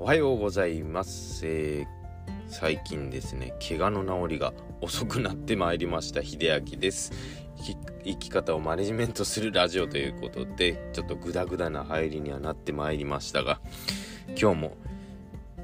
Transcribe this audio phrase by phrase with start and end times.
[0.00, 1.86] おはようございます、えー、
[2.48, 6.22] 最近ですね怪我の治りが遅くなってまいりました。
[6.22, 7.12] 秀明です。
[8.02, 13.60] 生き方をマネジメントするラジオということでちょっとグダグダな入りにはなってまいりましたが
[14.40, 14.76] 今日も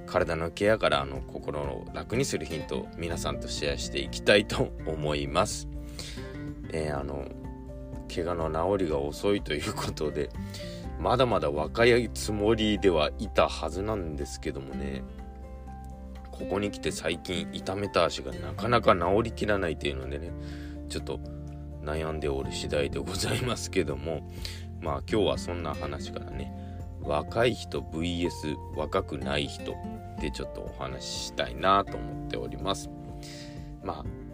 [0.05, 5.67] 体のケアからあの心を楽にするヒントを皆さんとシェアしていきたいと思います。
[6.75, 7.27] えー、あの
[8.15, 10.29] 怪我の治りが遅いということで
[10.99, 15.03] まだまだ若いつもりではいたはずなんですけどもね。
[16.31, 20.33] ここに来て最近痛めた足がなかなか治りきらないというのでね
[20.91, 21.19] ちょっと
[21.83, 24.29] 悩んでおる次第でございますけども。
[24.83, 26.53] まあ今日はそんな話からね
[27.01, 29.75] 若い人 VS 若くない人
[30.21, 32.91] でちょっとお話ししたいなと思っております。
[33.83, 34.26] まあ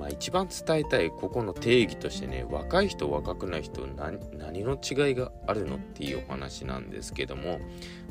[0.00, 4.18] まあ、一番伝えたいここの定義としてね若い人若くない人何
[4.64, 7.60] の違いがあるのっていうお話なんですけども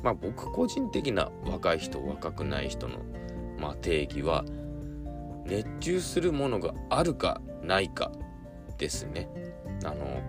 [0.03, 2.99] まあ僕個人的な若い人若くない人の、
[3.57, 4.45] まあ、定義は
[5.45, 8.11] 熱中するものがあるかないか
[8.77, 9.27] ですね。
[9.83, 10.21] あの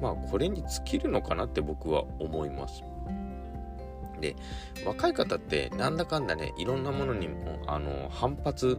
[0.00, 2.84] まあこれに尽きるのかなって僕は思います。
[4.20, 4.36] で
[4.86, 8.78] 若い方ってなんだかんだねいろんなものにもあの反発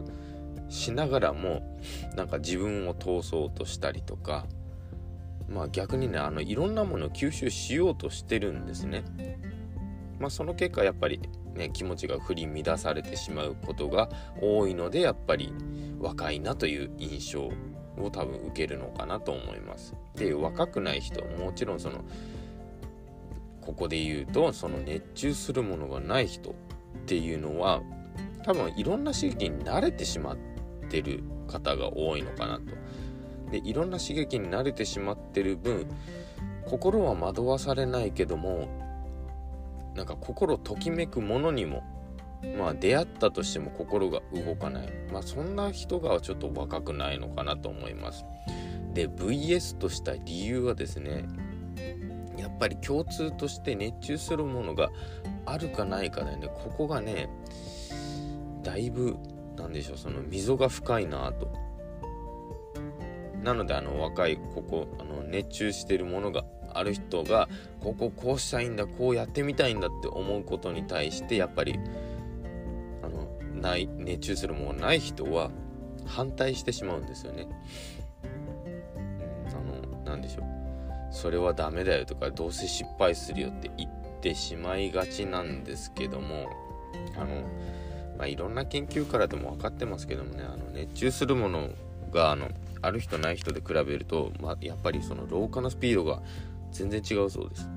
[0.68, 1.78] しながらも
[2.16, 4.46] なんか自分を通そうとしたりとか
[5.48, 9.04] まあ逆にねあのいろんなものを吸収しようとしてるんですね。
[10.18, 11.20] まあその結果やっぱり
[11.54, 14.08] ね気持ちが振り乱されてしまうことが
[14.40, 15.52] 多いのでやっぱり
[16.00, 19.94] 若いなという印象を多分受けるのかなと思います。
[20.16, 22.04] で若くない人もちろんその
[23.60, 26.54] ここで言うとその熱中するものがない人っ
[27.06, 27.82] ていうのは
[28.44, 30.55] 多分いろんな刺激に慣れてしまって
[30.86, 32.62] ってる方が多いのかなと。
[33.50, 35.86] でいろんな刺激に慣れてしまってる分
[36.64, 38.68] 心は惑わされないけども
[39.94, 41.84] なんか心ときめくものにも
[42.58, 44.88] まあ出会ったとしても心が動かない。
[45.12, 48.24] まあそんな人がちょっと若くないのかなと思います。
[48.92, 51.24] で VS とした理由はですね
[52.36, 54.90] やっぱり共通として熱中するものが
[55.46, 56.48] あるかないかでね。
[56.48, 57.28] ここがね
[58.62, 59.16] だいぶ
[59.56, 59.96] 何でしょう。
[59.98, 61.52] その溝が深いなと。
[63.42, 66.44] なのであの若いここあの熱中してるものが
[66.74, 67.48] ある人が
[67.80, 71.78] こここうしたいんだこうやってみたいんだって思うことに対してやっぱり
[73.02, 75.50] あのない熱中するものない人は
[76.06, 77.48] 反対してしまうんですよね。
[79.50, 80.46] あの何でしょう。
[81.10, 83.90] それはダメだよとかどうせ失敗するよって言っ
[84.20, 86.50] てしまいがちなんですけども
[87.16, 87.42] あの
[88.18, 91.70] まあ、いろんな研究からでも分かってますけどもねあの熱中するもの
[92.12, 92.48] があの
[92.82, 96.22] ある人ない人で比べると、まあ、やっぱりその老化のスピードが
[96.72, 97.68] 全然違うそうです。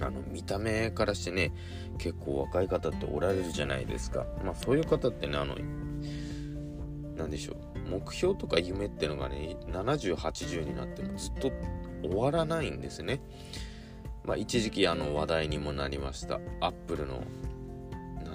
[0.00, 1.52] あの見た目からしてね
[1.98, 4.24] 結構若い方っておられるじゃないですか。
[4.44, 5.56] まあそういう方ってねあの
[7.16, 7.56] 何でしょう。
[7.90, 11.50] 目標とか夢ってのがね7080になってもずっと
[12.02, 13.20] 終わらないんですね。
[14.24, 16.38] まあ一時期あの話題にもなりました。
[16.60, 17.24] アップルの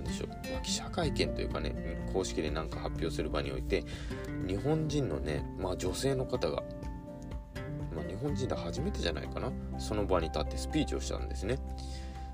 [0.04, 1.74] でしょう、まあ、記者会見というかね
[2.12, 3.84] 公式で何か発表する場において
[4.48, 6.64] 日本人のね、まあ、女性の方が、
[7.96, 9.52] まあ、日本人で初めてじゃないかな。
[9.78, 11.58] その場に立ってスピーチをしたんですね。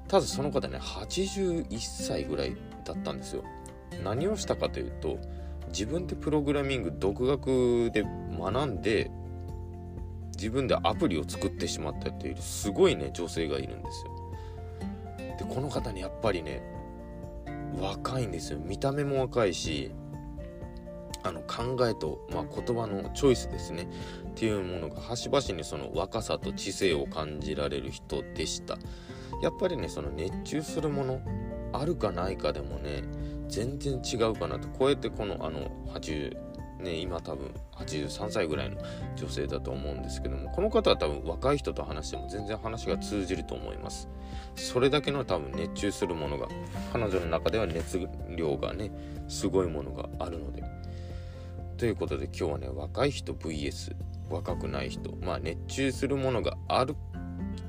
[0.07, 3.43] ただその方ね81歳ぐらいだったんですよ。
[4.03, 5.19] 何をしたかというと
[5.69, 8.03] 自分でプログラミング独学で
[8.37, 9.11] 学んで
[10.35, 14.19] 自分でアプリを作ってしまったというすごいね女性がいるんですよ。
[15.37, 16.61] でこの方にやっぱりね
[17.77, 18.59] 若いんですよ。
[18.59, 19.91] 見た目も若いし
[21.23, 23.87] あの考えと、まあ、言葉のチョイスですね。
[24.29, 28.77] っていうものが端々にその若さと知性を感じられる人でした。
[29.41, 31.21] やっぱりねその熱中するもの
[31.73, 33.03] あるかないかでもね
[33.47, 34.67] 全然違うかなと。
[34.69, 36.48] こうやってこのあの80
[36.79, 38.77] ね今多分83歳ぐらいの
[39.15, 44.07] 女性だと思うんですけどもこの方は多分若い人と話しても全然話が通じると思います。
[44.55, 46.47] それだけの多分熱中するものが
[46.91, 47.99] 彼女の中では熱
[48.35, 48.91] 量がね
[49.27, 50.63] すごいものがあるので。
[51.77, 53.95] ということで今日はね若い人 VS
[54.29, 56.95] 若くない人まあ熱中するものがある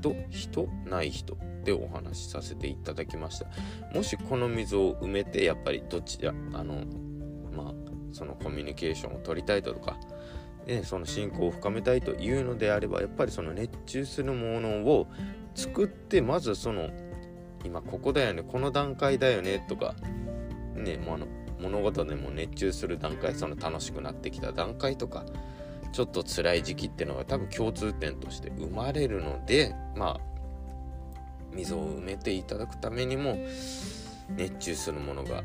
[0.00, 3.46] 人人ない人でお話しさせていただきました。
[3.94, 6.84] もしこの溝を埋めてやっぱりどっちらあの
[8.12, 9.96] そのコミュニケーションを取りたいとか
[10.66, 15.08] でその信仰を深めたいというのであればやっぱりその熱中するものを
[15.54, 16.90] 作ってまずその
[17.64, 19.94] 今ここだよねこの段階だよねとか
[20.74, 21.26] ねもうあの
[21.60, 25.24] 物事でも熱中する段階その楽しくなってきた段階とか
[25.92, 30.20] ちょっと辛い時期っていうのが多分共通点として生まれるのでまあ
[31.52, 33.36] 溝を埋めていただくためにも
[34.36, 35.42] 熱中するものが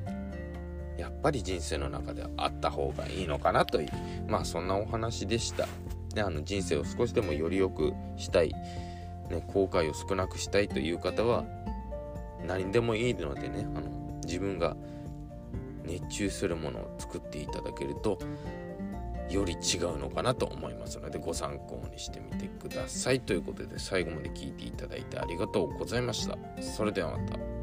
[0.97, 3.89] やっぱり人生の中であった方がいいのかなという
[4.27, 5.67] まあそんなお話でした。
[6.13, 8.49] であの人生を少しでもより良くしたい、
[9.29, 11.43] ね、後悔を少なくしたいという方は
[12.47, 14.77] 何でもいいのでねあの自分が
[15.83, 18.17] 熱中するものを作っていただけると
[19.29, 23.19] より違うのかなと思いますのでご参考にしてみてください。
[23.19, 26.37] ということで最後まで聞いていただいてありがとうございました。
[26.61, 27.54] それではまた。